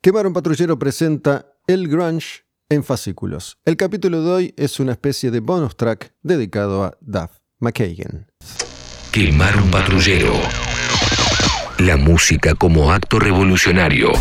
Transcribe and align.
Quemar 0.00 0.28
un 0.28 0.32
patrullero 0.32 0.78
presenta 0.78 1.56
El 1.66 1.88
Grunge 1.88 2.44
en 2.68 2.84
fascículos. 2.84 3.58
El 3.64 3.76
capítulo 3.76 4.22
de 4.22 4.30
hoy 4.30 4.54
es 4.56 4.78
una 4.78 4.92
especie 4.92 5.32
de 5.32 5.40
bonus 5.40 5.76
track 5.76 6.14
dedicado 6.22 6.84
a 6.84 6.96
Duff 7.00 7.32
McKagan. 7.58 8.30
Quemar 9.10 9.60
un 9.60 9.68
patrullero. 9.72 10.34
La 11.78 11.96
música 11.96 12.54
como 12.54 12.92
acto 12.92 13.18
revolucionario. 13.18 14.12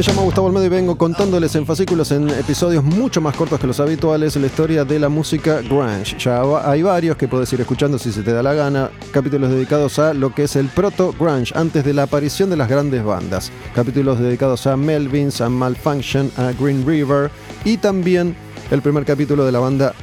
Me 0.00 0.06
llamo 0.06 0.22
Gustavo 0.22 0.46
Almedo 0.46 0.64
y 0.64 0.70
vengo 0.70 0.96
contándoles 0.96 1.54
en 1.56 1.66
fascículos 1.66 2.10
en 2.10 2.30
episodios 2.30 2.82
mucho 2.82 3.20
más 3.20 3.36
cortos 3.36 3.60
que 3.60 3.66
los 3.66 3.80
habituales 3.80 4.34
la 4.36 4.46
historia 4.46 4.82
de 4.82 4.98
la 4.98 5.10
música 5.10 5.60
grunge. 5.60 6.16
Ya 6.18 6.40
hay 6.64 6.80
varios 6.80 7.18
que 7.18 7.28
puedes 7.28 7.52
ir 7.52 7.60
escuchando 7.60 7.98
si 7.98 8.10
se 8.10 8.22
te 8.22 8.32
da 8.32 8.42
la 8.42 8.54
gana, 8.54 8.90
capítulos 9.12 9.50
dedicados 9.50 9.98
a 9.98 10.14
lo 10.14 10.34
que 10.34 10.44
es 10.44 10.56
el 10.56 10.68
proto 10.68 11.12
grunge 11.20 11.52
antes 11.54 11.84
de 11.84 11.92
la 11.92 12.04
aparición 12.04 12.48
de 12.48 12.56
las 12.56 12.70
grandes 12.70 13.04
bandas, 13.04 13.52
capítulos 13.74 14.18
dedicados 14.18 14.66
a 14.66 14.74
Melvins, 14.74 15.42
a 15.42 15.50
Malfunction, 15.50 16.32
a 16.38 16.52
Green 16.58 16.86
River 16.86 17.30
y 17.66 17.76
también 17.76 18.34
el 18.70 18.80
primer 18.80 19.04
capítulo 19.04 19.44
de 19.44 19.52
la 19.52 19.58
banda 19.58 19.94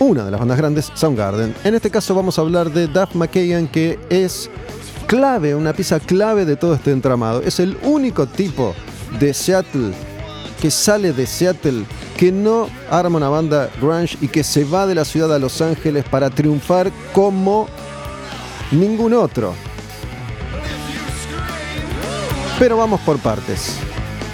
una 0.00 0.24
de 0.24 0.32
las 0.32 0.40
bandas 0.40 0.58
grandes, 0.58 0.90
Soundgarden. 0.94 1.54
En 1.62 1.76
este 1.76 1.88
caso 1.88 2.16
vamos 2.16 2.36
a 2.36 2.42
hablar 2.42 2.72
de 2.72 2.88
Duff 2.88 3.14
McKagan 3.14 3.68
que 3.68 3.96
es 4.10 4.50
clave, 5.06 5.54
una 5.54 5.72
pieza 5.72 6.00
clave 6.00 6.44
de 6.44 6.56
todo 6.56 6.74
este 6.74 6.90
entramado. 6.90 7.42
Es 7.42 7.60
el 7.60 7.78
único 7.84 8.26
tipo 8.26 8.74
de 9.18 9.34
Seattle, 9.34 9.92
que 10.60 10.70
sale 10.70 11.12
de 11.12 11.26
Seattle, 11.26 11.84
que 12.16 12.30
no 12.30 12.68
arma 12.90 13.16
una 13.16 13.28
banda 13.28 13.70
grunge 13.80 14.16
y 14.20 14.28
que 14.28 14.44
se 14.44 14.64
va 14.64 14.86
de 14.86 14.94
la 14.94 15.04
ciudad 15.04 15.34
a 15.34 15.38
Los 15.38 15.60
Ángeles 15.60 16.04
para 16.04 16.30
triunfar 16.30 16.92
como 17.12 17.66
ningún 18.70 19.14
otro. 19.14 19.54
Pero 22.58 22.76
vamos 22.76 23.00
por 23.00 23.18
partes. 23.18 23.76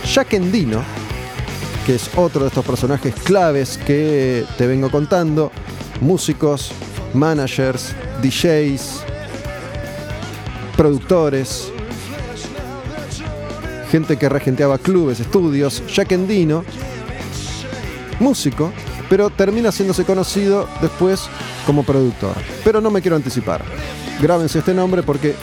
Jack 0.04 0.34
Endino, 0.34 0.82
que 1.86 1.94
es 1.94 2.10
otro 2.16 2.42
de 2.42 2.48
estos 2.48 2.64
personajes 2.64 3.14
claves 3.14 3.78
que 3.78 4.44
te 4.58 4.66
vengo 4.66 4.90
contando, 4.90 5.52
músicos, 6.00 6.72
managers, 7.14 7.94
DJs, 8.22 9.04
productores, 10.76 11.72
gente 13.90 14.16
que 14.16 14.28
regenteaba 14.28 14.78
clubes, 14.78 15.20
estudios, 15.20 15.82
Jack 15.92 16.12
Endino, 16.12 16.64
músico, 18.20 18.72
pero 19.08 19.30
termina 19.30 19.68
haciéndose 19.68 20.04
conocido 20.04 20.68
después 20.80 21.28
como 21.64 21.84
productor. 21.84 22.34
Pero 22.64 22.80
no 22.80 22.90
me 22.90 23.00
quiero 23.00 23.16
anticipar. 23.16 23.62
Grábense 24.20 24.58
este 24.58 24.74
nombre 24.74 25.02
porque 25.02 25.34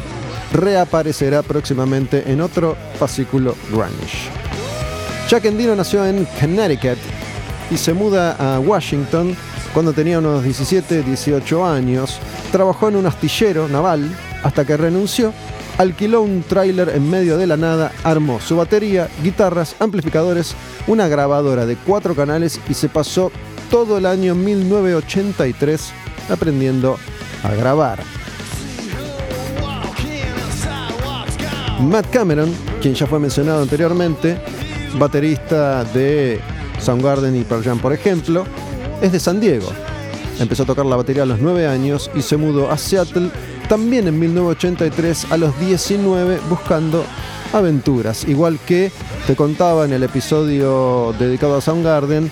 reaparecerá 0.51 1.41
próximamente 1.41 2.23
en 2.31 2.41
otro 2.41 2.75
fascículo 2.99 3.55
grunge. 3.71 4.29
Jack 5.29 5.45
Endino 5.45 5.75
nació 5.75 6.05
en 6.05 6.25
Connecticut 6.39 6.97
y 7.71 7.77
se 7.77 7.93
muda 7.93 8.35
a 8.37 8.59
Washington 8.59 9.35
cuando 9.73 9.93
tenía 9.93 10.19
unos 10.19 10.43
17, 10.43 11.01
18 11.01 11.65
años. 11.65 12.19
Trabajó 12.51 12.89
en 12.89 12.97
un 12.97 13.05
astillero 13.07 13.67
naval 13.67 14.15
hasta 14.43 14.65
que 14.65 14.77
renunció 14.77 15.33
alquiló 15.77 16.21
un 16.21 16.43
tráiler 16.43 16.89
en 16.89 17.09
medio 17.09 17.37
de 17.37 17.47
la 17.47 17.57
nada, 17.57 17.91
armó 18.03 18.39
su 18.39 18.55
batería, 18.55 19.09
guitarras, 19.23 19.75
amplificadores, 19.79 20.55
una 20.87 21.07
grabadora 21.07 21.65
de 21.65 21.75
cuatro 21.75 22.15
canales 22.15 22.59
y 22.69 22.73
se 22.73 22.89
pasó 22.89 23.31
todo 23.69 23.97
el 23.97 24.05
año 24.05 24.35
1983 24.35 25.91
aprendiendo 26.29 26.97
a 27.43 27.51
grabar. 27.55 27.99
Matt 31.81 32.09
Cameron, 32.11 32.53
quien 32.81 32.93
ya 32.93 33.05
fue 33.05 33.19
mencionado 33.19 33.61
anteriormente, 33.61 34.37
baterista 34.97 35.83
de 35.83 36.39
Soundgarden 36.79 37.35
y 37.35 37.43
Pearl 37.43 37.63
Jam 37.63 37.79
por 37.79 37.93
ejemplo, 37.93 38.45
es 39.01 39.11
de 39.11 39.19
San 39.19 39.39
Diego. 39.39 39.67
Empezó 40.39 40.63
a 40.63 40.65
tocar 40.65 40.85
la 40.85 40.95
batería 40.95 41.23
a 41.23 41.25
los 41.25 41.39
9 41.39 41.67
años 41.67 42.09
y 42.15 42.21
se 42.21 42.37
mudó 42.37 42.71
a 42.71 42.77
Seattle 42.77 43.29
también 43.67 44.07
en 44.07 44.19
1983 44.19 45.31
a 45.31 45.37
los 45.37 45.57
19 45.59 46.39
buscando 46.49 47.05
aventuras, 47.53 48.27
igual 48.27 48.59
que 48.65 48.91
te 49.27 49.35
contaba 49.35 49.85
en 49.85 49.93
el 49.93 50.03
episodio 50.03 51.13
dedicado 51.17 51.57
a 51.57 51.61
Soundgarden, 51.61 52.29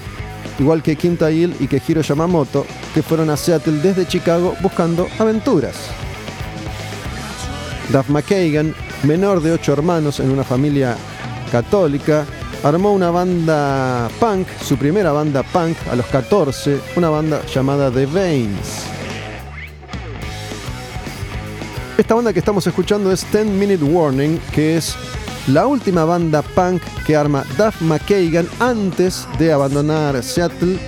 igual 0.59 0.81
que 0.81 0.95
Kim 0.95 1.17
Tail 1.17 1.55
y 1.59 1.67
que 1.67 1.81
Hiro 1.85 2.01
Yamamoto, 2.01 2.65
que 2.93 3.03
fueron 3.03 3.29
a 3.29 3.37
Seattle 3.37 3.79
desde 3.81 4.07
Chicago 4.07 4.55
buscando 4.61 5.07
aventuras. 5.19 5.75
Duff 7.89 8.09
McKagan, 8.09 8.73
menor 9.03 9.41
de 9.41 9.51
ocho 9.51 9.73
hermanos 9.73 10.19
en 10.19 10.31
una 10.31 10.43
familia 10.43 10.95
católica, 11.51 12.25
armó 12.63 12.93
una 12.93 13.11
banda 13.11 14.09
punk, 14.19 14.47
su 14.63 14.77
primera 14.77 15.11
banda 15.11 15.43
punk 15.43 15.77
a 15.91 15.95
los 15.95 16.05
14, 16.07 16.79
una 16.95 17.09
banda 17.09 17.41
llamada 17.45 17.91
The 17.91 18.05
Veins. 18.05 18.90
Esta 22.01 22.15
banda 22.15 22.33
que 22.33 22.39
estamos 22.39 22.65
escuchando 22.65 23.11
es 23.11 23.31
10 23.31 23.45
Minute 23.45 23.83
Warning, 23.83 24.39
que 24.51 24.75
es 24.75 24.95
la 25.45 25.67
última 25.67 26.03
banda 26.03 26.41
punk 26.41 26.81
que 27.05 27.15
arma 27.15 27.45
Duff 27.59 27.79
McKagan 27.79 28.47
antes 28.59 29.27
de 29.37 29.53
abandonar 29.53 30.23
Seattle 30.23 30.79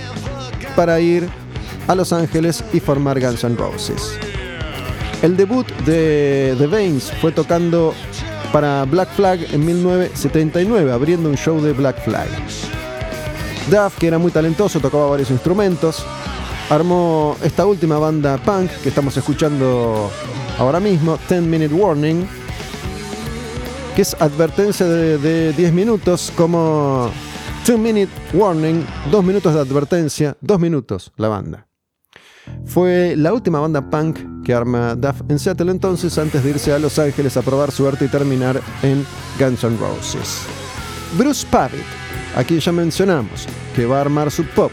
para 0.74 0.98
ir 0.98 1.28
a 1.86 1.94
Los 1.94 2.12
Ángeles 2.12 2.64
y 2.72 2.80
formar 2.80 3.20
Guns 3.20 3.44
N' 3.44 3.56
Roses. 3.56 4.18
El 5.22 5.36
debut 5.36 5.68
de 5.86 6.56
The 6.58 6.66
Veins 6.66 7.12
fue 7.20 7.30
tocando 7.30 7.94
para 8.52 8.84
Black 8.84 9.10
Flag 9.14 9.38
en 9.52 9.64
1979, 9.64 10.90
abriendo 10.90 11.30
un 11.30 11.36
show 11.36 11.62
de 11.62 11.74
Black 11.74 12.04
Flag. 12.04 12.26
Duff, 13.70 13.98
que 14.00 14.08
era 14.08 14.18
muy 14.18 14.32
talentoso, 14.32 14.80
tocaba 14.80 15.10
varios 15.10 15.30
instrumentos, 15.30 16.04
armó 16.70 17.36
esta 17.42 17.66
última 17.66 17.98
banda 17.98 18.38
punk 18.38 18.70
que 18.82 18.88
estamos 18.88 19.16
escuchando 19.16 20.10
ahora 20.58 20.80
mismo, 20.80 21.18
10 21.28 21.42
Minute 21.42 21.74
Warning, 21.74 22.26
que 23.94 24.02
es 24.02 24.14
advertencia 24.20 24.86
de, 24.86 25.52
10 25.52 25.72
minutos 25.72 26.32
como 26.36 27.10
2 27.66 27.78
Minute 27.78 28.12
Warning, 28.32 28.84
2 29.10 29.24
minutos 29.24 29.54
de 29.54 29.60
advertencia, 29.60 30.36
2 30.40 30.60
minutos 30.60 31.12
la 31.16 31.28
banda. 31.28 31.66
Fue 32.66 33.14
la 33.16 33.32
última 33.32 33.58
banda 33.58 33.88
punk 33.88 34.44
que 34.44 34.52
arma 34.52 34.94
Duff 34.94 35.22
en 35.28 35.38
Seattle 35.38 35.70
entonces 35.70 36.18
antes 36.18 36.44
de 36.44 36.50
irse 36.50 36.72
a 36.72 36.78
Los 36.78 36.98
Ángeles 36.98 37.36
a 37.36 37.42
probar 37.42 37.70
suerte 37.70 38.04
y 38.04 38.08
terminar 38.08 38.60
en 38.82 39.06
Guns 39.38 39.64
N' 39.64 39.78
Roses. 39.78 40.42
Bruce 41.16 41.46
Pavitt, 41.50 41.84
a 42.36 42.44
quien 42.44 42.60
ya 42.60 42.72
mencionamos, 42.72 43.46
que 43.74 43.86
va 43.86 43.98
a 43.98 44.00
armar 44.02 44.30
su 44.30 44.44
pop, 44.44 44.72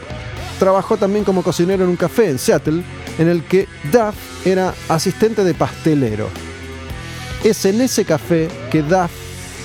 trabajó 0.61 0.95
también 0.95 1.25
como 1.25 1.41
cocinero 1.41 1.83
en 1.83 1.89
un 1.89 1.95
café 1.95 2.29
en 2.29 2.37
Seattle 2.37 2.83
en 3.17 3.27
el 3.27 3.43
que 3.45 3.67
Duff 3.91 4.45
era 4.45 4.75
asistente 4.89 5.43
de 5.43 5.55
pastelero. 5.55 6.29
Es 7.43 7.65
en 7.65 7.81
ese 7.81 8.05
café 8.05 8.47
que 8.69 8.83
Duff 8.83 9.09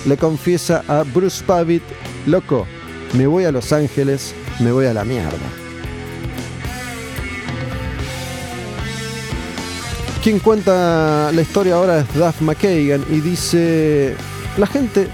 le 0.06 0.17
confiesa 0.17 0.83
a 0.89 1.03
Bruce 1.03 1.45
Pavitt, 1.45 1.83
loco, 2.25 2.67
me 3.12 3.27
voy 3.27 3.45
a 3.45 3.53
Los 3.53 3.75
Ángeles, 3.75 4.35
me 4.59 4.73
voy 4.73 4.87
a 4.87 4.95
la 4.95 5.05
mierda. 5.05 5.37
Quien 10.23 10.39
cuenta 10.39 11.31
la 11.31 11.43
historia 11.43 11.75
ahora 11.75 11.99
es 11.99 12.15
Duff 12.15 12.41
McKagan 12.41 13.05
y 13.11 13.21
dice, 13.21 14.17
la 14.56 14.67
gente 14.67 15.09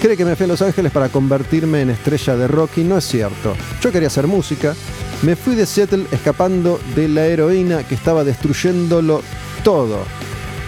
cree 0.00 0.16
que 0.16 0.24
me 0.24 0.36
fui 0.36 0.44
a 0.44 0.46
Los 0.46 0.62
Ángeles 0.62 0.92
para 0.92 1.08
convertirme 1.08 1.80
en 1.80 1.90
estrella 1.90 2.36
de 2.36 2.46
rock 2.46 2.78
y 2.78 2.84
no 2.84 2.96
es 2.96 3.04
cierto. 3.04 3.56
Yo 3.80 3.90
quería 3.90 4.06
hacer 4.06 4.28
música, 4.28 4.76
me 5.22 5.34
fui 5.36 5.54
de 5.54 5.66
Seattle 5.66 6.06
escapando 6.12 6.78
de 6.94 7.08
la 7.08 7.26
heroína 7.26 7.82
que 7.86 7.94
estaba 7.94 8.24
destruyéndolo 8.24 9.22
todo. 9.64 9.98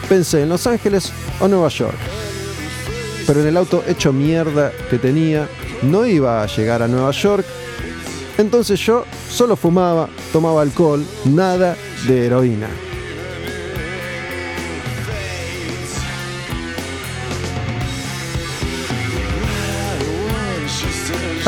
Pensé 0.09 0.43
en 0.43 0.49
Los 0.49 0.67
Ángeles 0.67 1.13
o 1.41 1.49
Nueva 1.49 1.69
York. 1.69 1.99
Pero 3.27 3.43
en 3.43 3.49
el 3.49 3.56
auto 3.56 3.85
hecho 3.87 4.12
mierda 4.12 4.73
que 4.89 4.99
tenía, 4.99 5.49
no 5.83 6.06
iba 6.06 6.43
a 6.43 6.47
llegar 6.47 6.83
a 6.83 6.89
Nueva 6.89 7.11
York. 7.11 7.45
Entonces 8.39 8.81
yo 8.81 9.05
solo 9.31 9.55
fumaba, 9.56 10.09
tomaba 10.33 10.62
alcohol, 10.62 11.05
nada 11.27 11.77
de 12.06 12.27
heroína. 12.27 12.69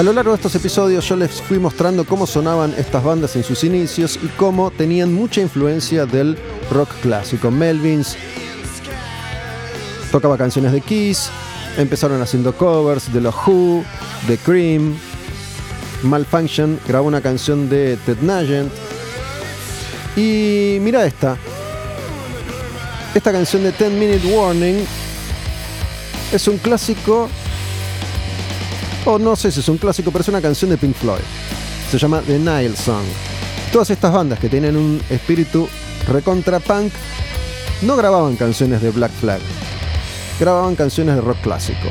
A 0.01 0.03
lo 0.03 0.15
largo 0.15 0.31
de 0.31 0.37
estos 0.37 0.55
episodios 0.55 1.07
yo 1.07 1.15
les 1.15 1.43
fui 1.43 1.59
mostrando 1.59 2.07
cómo 2.07 2.27
sonaban 2.27 2.75
estas 2.79 3.05
bandas 3.05 3.37
en 3.37 3.45
sus 3.45 3.65
inicios 3.65 4.19
y 4.23 4.29
cómo 4.29 4.71
tenían 4.71 5.13
mucha 5.13 5.43
influencia 5.43 6.07
del 6.07 6.39
rock 6.71 6.89
clásico. 7.03 7.51
Melvins 7.51 8.17
tocaba 10.11 10.39
canciones 10.39 10.73
de 10.73 10.81
Kiss, 10.81 11.29
empezaron 11.77 12.23
haciendo 12.23 12.57
covers 12.57 13.13
de 13.13 13.21
los 13.21 13.35
Who, 13.47 13.85
de 14.27 14.39
Cream, 14.39 14.97
Malfunction 16.03 16.81
grabó 16.89 17.07
una 17.07 17.21
canción 17.21 17.69
de 17.69 17.99
Ted 18.07 18.23
Nugent 18.23 18.73
y 20.17 20.79
mira 20.81 21.05
esta. 21.05 21.37
Esta 23.15 23.33
canción 23.33 23.65
de 23.65 23.73
10 23.73 23.93
Minute 23.93 24.35
Warning 24.35 24.83
es 26.33 26.49
un 26.49 26.57
clásico, 26.57 27.29
o 29.05 29.19
no 29.19 29.37
sé 29.37 29.51
si 29.51 29.61
es 29.61 29.69
un 29.69 29.79
clásico, 29.79 30.11
pero 30.11 30.23
es 30.23 30.29
una 30.29 30.41
canción 30.41 30.71
de 30.71 30.79
Pink 30.79 30.95
Floyd. 30.95 31.23
Se 31.91 31.99
llama 31.99 32.23
The 32.27 32.39
Nile 32.39 32.77
Song. 32.77 33.05
Todas 33.73 33.91
estas 33.91 34.13
bandas 34.13 34.39
que 34.39 34.49
tienen 34.49 34.77
un 34.77 35.01
espíritu 35.11 35.69
recontra 36.09 36.61
punk 36.61 36.93
no 37.83 37.97
grababan 37.97 38.37
canciones 38.37 38.83
de 38.83 38.91
Black 38.91 39.13
Flag, 39.13 39.41
grababan 40.39 40.77
canciones 40.77 41.15
de 41.15 41.21
rock 41.21 41.41
clásico. 41.41 41.89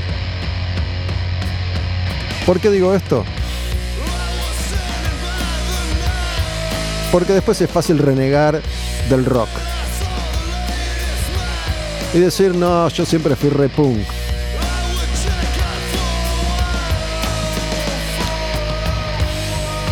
¿Por 2.45 2.59
qué 2.59 2.69
digo 2.69 2.93
esto? 2.93 3.23
Porque 7.11 7.33
después 7.33 7.59
es 7.61 7.69
fácil 7.69 7.97
renegar 7.97 8.61
del 9.09 9.25
rock. 9.25 9.49
Y 12.13 12.19
decir, 12.19 12.55
no, 12.55 12.87
yo 12.89 13.05
siempre 13.05 13.35
fui 13.35 13.49
re 13.49 13.69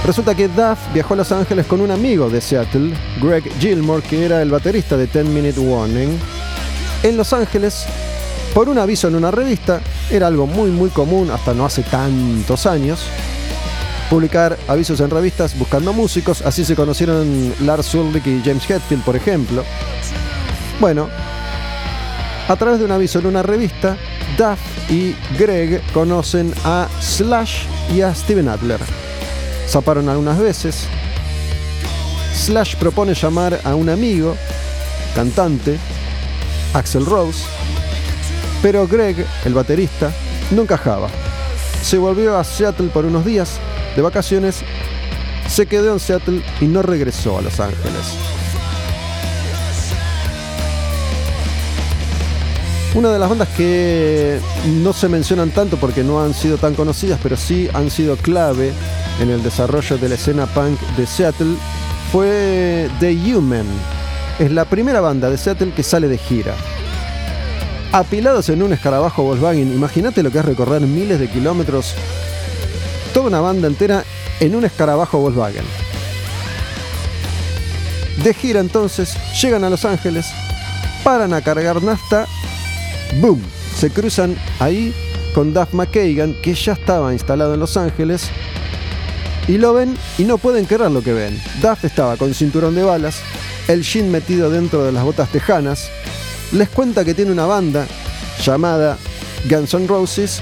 Resulta 0.07 0.33
que 0.33 0.48
Duff 0.48 0.80
viajó 0.94 1.15
a 1.15 1.18
Los 1.18 1.33
Ángeles 1.33 1.65
con 1.65 1.81
un 1.81 1.92
amigo 1.92 2.30
de 2.30 2.39
Seattle, 2.39 2.95
Greg 3.21 3.44
Gilmore, 3.59 4.01
que 4.01 4.24
era 4.24 4.42
el 4.42 4.50
baterista 4.50 4.95
de 4.95 5.06
10 5.06 5.25
Minute 5.25 5.59
Warning. 5.59 6.18
En 7.04 7.18
Los 7.18 7.33
Ángeles, 7.33 7.86
por 8.54 8.69
un 8.69 8.77
aviso 8.77 9.09
en 9.09 9.15
una 9.15 9.31
revista, 9.31 9.81
era 10.09 10.27
algo 10.27 10.48
muy 10.48 10.71
muy 10.71 10.92
común 10.92 11.30
hasta 11.30 11.54
no 11.54 11.65
hace 11.65 11.83
tantos 11.83 12.65
años, 12.65 13.01
publicar 14.09 14.57
avisos 14.69 15.01
en 15.01 15.09
revistas 15.09 15.59
buscando 15.59 15.92
músicos, 15.92 16.42
así 16.42 16.63
se 16.63 16.77
conocieron 16.77 17.53
Lars 17.65 17.94
Ulrich 17.94 18.27
y 18.27 18.42
James 18.45 18.63
Hetfield, 18.63 19.03
por 19.03 19.18
ejemplo. 19.18 19.65
Bueno, 20.80 21.10
a 22.48 22.56
través 22.56 22.80
de 22.80 22.86
un 22.86 22.92
aviso 22.92 23.19
en 23.19 23.25
una 23.25 23.44
revista, 23.44 23.98
Duff 24.38 24.89
y 24.89 25.13
Greg 25.38 25.81
conocen 25.92 26.53
a 26.63 26.88
Slash 27.01 27.65
y 27.94 28.00
a 28.00 28.15
Steven 28.15 28.48
Adler 28.48 28.80
zaparon 29.68 30.10
algunas 30.10 30.40
veces. 30.40 30.88
Slash 32.34 32.75
propone 32.75 33.14
llamar 33.14 33.60
a 33.64 33.75
un 33.75 33.90
amigo, 33.90 34.36
cantante, 35.16 35.78
Axel 36.74 37.06
Rose, 37.06 37.44
pero 38.62 38.88
Greg, 38.88 39.25
el 39.46 39.54
baterista, 39.54 40.12
no 40.52 40.62
encajaba. 40.64 41.10
Se 41.81 41.98
volvió 41.98 42.38
a 42.38 42.44
Seattle 42.44 42.90
por 42.90 43.06
unos 43.06 43.25
días 43.25 43.60
de 43.96 44.02
vacaciones, 44.02 44.62
se 45.50 45.66
quedó 45.66 45.94
en 45.94 46.00
Seattle 46.00 46.42
y 46.62 46.66
no 46.66 46.81
regresó 46.81 47.38
a 47.38 47.42
Los 47.42 47.60
Ángeles. 47.60 48.04
Una 52.94 53.12
de 53.12 53.20
las 53.20 53.30
bandas 53.30 53.50
que 53.50 54.40
no 54.66 54.92
se 54.92 55.08
mencionan 55.08 55.52
tanto 55.52 55.78
porque 55.78 56.04
no 56.04 56.24
han 56.24 56.34
sido 56.34 56.58
tan 56.58 56.74
conocidas, 56.74 57.20
pero 57.22 57.38
sí 57.38 57.70
han 57.74 57.92
sido 57.92 58.16
clave 58.16 58.74
en 59.19 59.30
el 59.30 59.44
desarrollo 59.44 59.98
de 59.98 60.10
la 60.10 60.16
escena 60.16 60.46
punk 60.46 60.80
de 60.96 61.06
Seattle 61.06 61.56
fue 62.12 62.90
The 63.00 63.12
Human. 63.34 63.66
Es 64.40 64.52
la 64.52 64.66
primera 64.66 65.02
banda 65.02 65.30
de 65.30 65.38
Seattle 65.38 65.72
que 65.75 65.84
sale 65.84 66.08
de 66.08 66.18
gira. 66.18 66.54
Apilados 67.92 68.50
en 68.50 68.62
un 68.62 68.74
escarabajo 68.74 69.24
Volkswagen, 69.24 69.74
imagínate 69.74 70.22
lo 70.22 70.31
que 70.31 70.40
es 70.40 70.46
recorrer 70.46 70.81
miles 70.81 71.19
de 71.19 71.30
kilómetros, 71.30 71.96
toda 73.14 73.28
una 73.28 73.40
banda 73.40 73.68
entera 73.68 74.04
en 74.40 74.56
un 74.56 74.66
escarabajo 74.66 75.20
Volkswagen. 75.20 75.63
De 78.24 78.34
gira 78.34 78.60
entonces, 78.60 79.16
llegan 79.42 79.63
a 79.63 79.70
Los 79.70 79.86
Ángeles, 79.86 80.28
paran 81.04 81.34
a 81.34 81.42
cargar 81.42 81.81
nafta, 81.81 82.28
¡boom! 83.22 83.42
Se 83.75 83.90
cruzan 83.90 84.36
ahí 84.60 84.94
con 85.34 85.54
Duff 85.54 85.74
McKagan, 85.74 86.36
que 86.42 86.54
ya 86.54 86.74
estaba 86.74 87.13
instalado 87.13 87.54
en 87.54 87.60
Los 87.60 87.78
Ángeles, 87.78 88.30
y 89.48 89.58
lo 89.58 89.74
ven 89.74 89.98
y 90.18 90.24
no 90.24 90.38
pueden 90.38 90.66
creer 90.66 90.92
lo 90.92 91.02
que 91.02 91.14
ven. 91.14 91.42
Duff 91.62 91.86
estaba 91.86 92.18
con 92.18 92.34
cinturón 92.34 92.76
de 92.76 92.84
balas, 92.84 93.20
el 93.68 93.84
jean 93.84 94.12
metido 94.12 94.50
dentro 94.50 94.84
de 94.84 94.92
las 94.92 95.04
botas 95.04 95.30
tejanas, 95.30 95.90
les 96.52 96.70
cuenta 96.70 97.06
que 97.06 97.14
tiene 97.14 97.32
una 97.32 97.46
banda 97.46 97.88
llamada 98.44 98.98
Guns 99.50 99.74
N' 99.74 99.88
Roses 99.88 100.42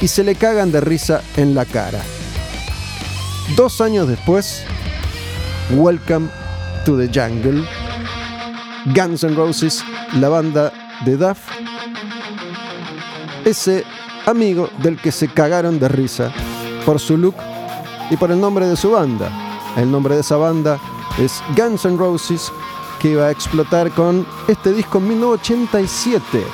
y 0.00 0.08
se 0.08 0.24
le 0.24 0.34
cagan 0.34 0.70
de 0.72 0.80
risa 0.80 1.22
en 1.36 1.54
la 1.54 1.64
cara. 1.64 2.00
Dos 3.56 3.80
años 3.80 4.08
después, 4.08 4.62
Welcome 5.70 6.28
to 6.84 6.96
the 6.96 7.08
Jungle, 7.08 7.64
Guns 8.94 9.24
N' 9.24 9.34
Roses, 9.34 9.82
la 10.20 10.28
banda 10.28 10.72
de 11.04 11.16
Duff, 11.16 11.38
ese 13.44 13.84
amigo 14.26 14.68
del 14.82 15.00
que 15.00 15.12
se 15.12 15.28
cagaron 15.28 15.78
de 15.78 15.88
risa 15.88 16.32
por 16.84 16.98
su 16.98 17.16
look 17.16 17.36
y 18.10 18.16
por 18.16 18.30
el 18.30 18.40
nombre 18.40 18.66
de 18.66 18.76
su 18.76 18.92
banda. 18.92 19.30
El 19.76 19.90
nombre 19.90 20.14
de 20.14 20.20
esa 20.20 20.36
banda 20.36 20.78
es 21.18 21.42
Guns 21.56 21.84
N' 21.84 21.96
Roses, 21.96 22.52
que 22.98 23.10
iba 23.10 23.26
a 23.26 23.30
explotar 23.30 23.90
con 23.92 24.26
este 24.48 24.72
disco 24.72 24.98
en 24.98 25.08
1987, 25.08 26.44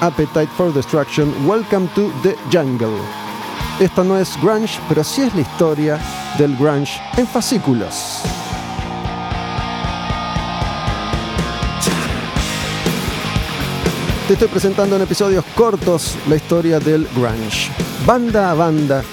Appetite 0.00 0.48
for 0.56 0.72
Destruction, 0.72 1.32
Welcome 1.46 1.88
to 1.94 2.10
the 2.22 2.36
Jungle. 2.52 2.98
Esta 3.80 4.02
no 4.04 4.18
es 4.18 4.40
grunge, 4.42 4.78
pero 4.88 5.04
sí 5.04 5.22
es 5.22 5.34
la 5.34 5.42
historia 5.42 6.00
del 6.38 6.56
grunge 6.56 7.00
en 7.16 7.26
fascículos. 7.26 8.22
Te 14.26 14.32
estoy 14.32 14.48
presentando 14.48 14.96
en 14.96 15.02
episodios 15.02 15.44
cortos 15.54 16.16
la 16.28 16.36
historia 16.36 16.80
del 16.80 17.06
grunge. 17.14 17.70
Banda 18.04 18.50
a 18.50 18.54
banda 18.54 19.04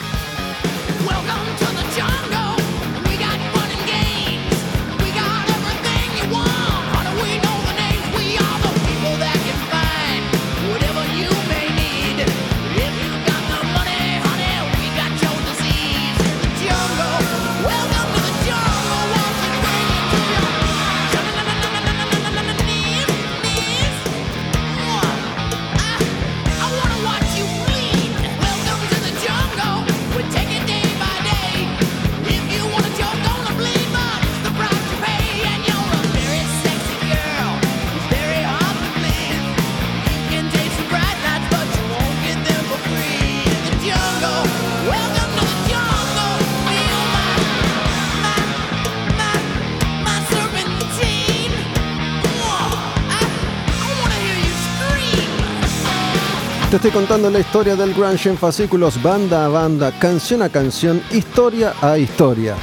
Te 56.74 56.78
estoy 56.78 56.90
contando 56.92 57.30
la 57.30 57.40
historia 57.40 57.76
del 57.76 57.94
grunge 57.94 58.30
en 58.30 58.36
fascículos, 58.36 59.00
banda 59.04 59.46
a 59.46 59.48
banda, 59.48 59.92
canción 60.00 60.42
a 60.42 60.50
canción, 60.50 61.04
historia 61.12 61.76
a 61.80 62.00
historia. 62.00 62.56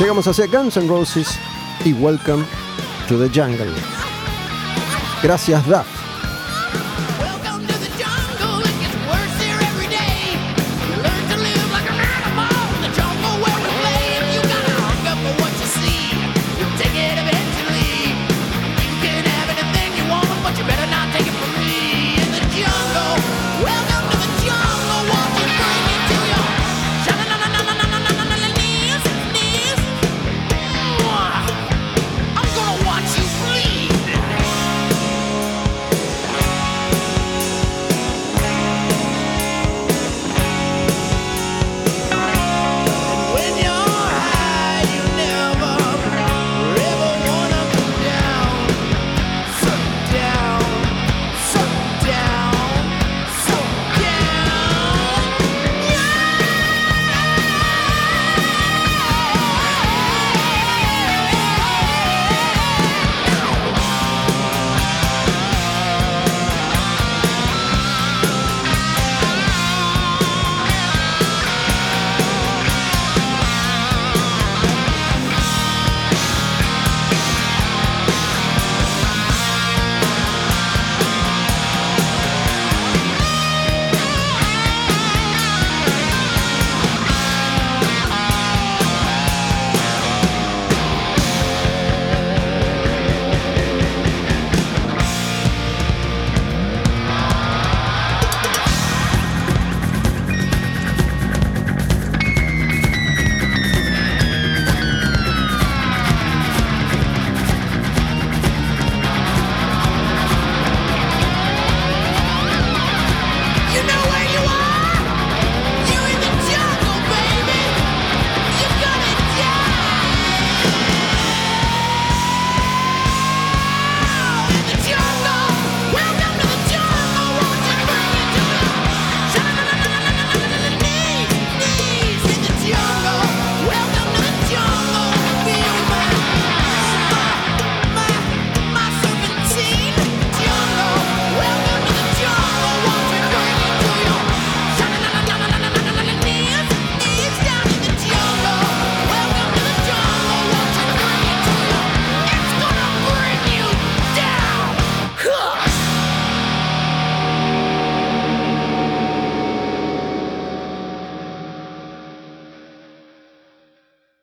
Llegamos 0.00 0.26
hacia 0.26 0.46
Guns 0.46 0.78
N' 0.78 0.88
Roses 0.88 1.38
y 1.84 1.92
Welcome 1.92 2.46
to 3.06 3.18
the 3.18 3.28
Jungle. 3.28 3.70
Gracias, 5.22 5.62
Duff. 5.66 5.97